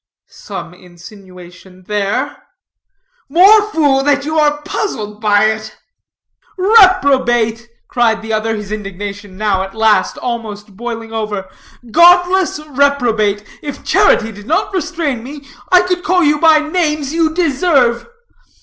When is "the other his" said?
8.23-8.71